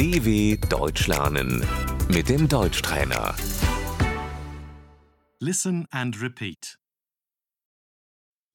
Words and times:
DW 0.00 0.56
Deutsch 0.70 1.08
lernen 1.08 1.62
mit 2.08 2.30
dem 2.30 2.48
Deutschtrainer. 2.48 3.36
Listen 5.40 5.86
and 5.90 6.18
repeat. 6.22 6.78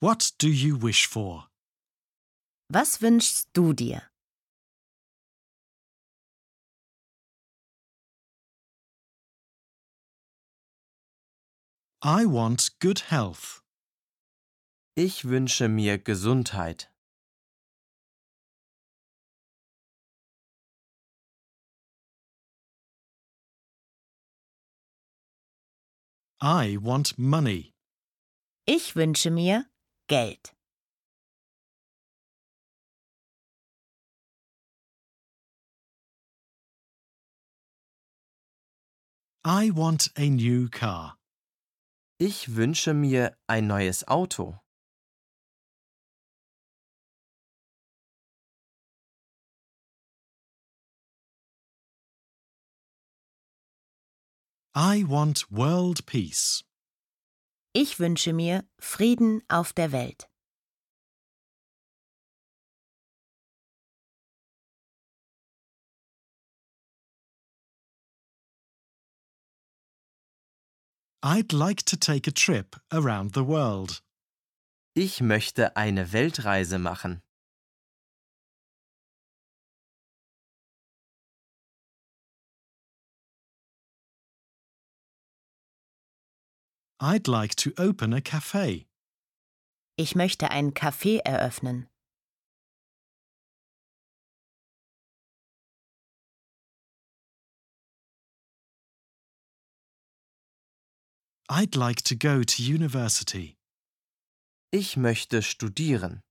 What 0.02 0.34
do 0.40 0.48
you 0.48 0.76
wish 0.76 1.06
for? 1.06 1.48
Was 2.68 3.00
wünschst 3.04 3.50
du 3.54 3.74
dir? 3.74 4.02
I 12.04 12.26
want 12.26 12.72
good 12.80 13.12
health. 13.12 13.62
Ich 14.96 15.26
wünsche 15.26 15.70
mir 15.70 16.00
Gesundheit. 16.00 16.92
I 26.42 26.78
want 26.78 27.18
money. 27.18 27.74
Ich 28.66 28.96
wünsche 28.96 29.32
mir 29.32 29.66
Geld. 30.08 30.54
I 39.46 39.70
want 39.70 40.12
a 40.18 40.30
new 40.30 40.68
car. 40.70 41.18
Ich 42.20 42.56
wünsche 42.56 42.94
mir 42.94 43.38
ein 43.48 43.68
neues 43.68 44.08
Auto. 44.08 44.60
I 54.78 55.06
want 55.08 55.50
world 55.50 56.06
peace. 56.06 56.66
Ich 57.72 57.98
wünsche 57.98 58.34
mir 58.34 58.66
Frieden 58.78 59.42
auf 59.48 59.72
der 59.72 59.94
Welt. 59.94 60.28
I'd 71.24 71.54
like 71.54 71.86
to 71.86 71.96
take 71.96 72.28
a 72.28 72.32
trip 72.34 72.76
around 72.92 73.34
the 73.34 73.48
world. 73.48 74.02
Ich 74.94 75.22
möchte 75.22 75.78
eine 75.78 76.12
Weltreise 76.12 76.80
machen. 76.80 77.22
I'd 87.00 87.28
like 87.28 87.56
to 87.56 87.74
open 87.78 88.14
a 88.14 88.22
cafe. 88.22 88.88
Ich 89.98 90.16
möchte 90.16 90.52
ein 90.52 90.74
Café 90.74 91.20
eröffnen. 91.26 91.88
I'd 101.50 101.76
like 101.76 102.02
to 102.04 102.16
go 102.16 102.44
to 102.44 102.64
university. 102.64 103.58
Ich 104.72 104.98
möchte 104.98 105.42
studieren. 105.42 106.22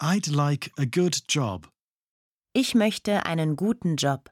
I'd 0.00 0.26
like 0.26 0.72
a 0.76 0.86
good 0.86 1.22
job. 1.28 1.68
Ich 2.52 2.74
möchte 2.74 3.26
einen 3.26 3.56
guten 3.56 3.96
Job. 3.96 4.30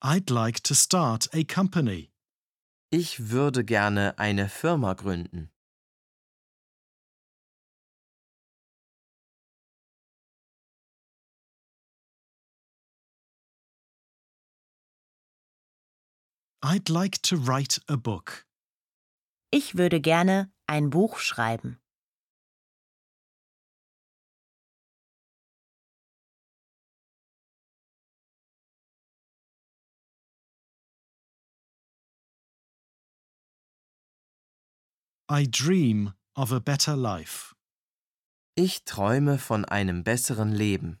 I'd 0.00 0.30
like 0.30 0.62
to 0.64 0.74
start 0.74 1.28
a 1.32 1.44
company. 1.44 2.10
Ich 2.90 3.30
würde 3.30 3.64
gerne 3.64 4.18
eine 4.18 4.48
Firma 4.48 4.94
gründen. 4.94 5.51
I'd 16.64 16.88
like 16.88 17.20
to 17.22 17.36
write 17.36 17.80
a 17.88 17.96
book. 17.96 18.46
Ich 19.50 19.76
würde 19.76 20.00
gerne 20.00 20.52
ein 20.68 20.90
Buch 20.90 21.18
schreiben. 21.18 21.80
I 35.28 35.48
dream 35.50 36.14
of 36.36 36.52
a 36.52 36.60
better 36.60 36.94
life. 36.94 37.56
Ich 38.54 38.84
träume 38.84 39.38
von 39.38 39.64
einem 39.64 40.04
besseren 40.04 40.52
Leben. 40.52 41.00